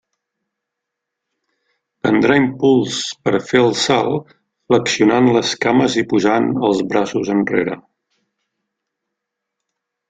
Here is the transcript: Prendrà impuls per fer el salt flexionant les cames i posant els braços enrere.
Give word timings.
Prendrà 2.05 2.37
impuls 2.41 2.95
per 3.27 3.35
fer 3.51 3.61
el 3.67 3.69
salt 3.83 4.33
flexionant 4.73 5.31
les 5.37 5.53
cames 5.67 6.01
i 6.05 6.09
posant 6.15 6.51
els 6.71 6.83
braços 6.95 7.33
enrere. 7.39 7.79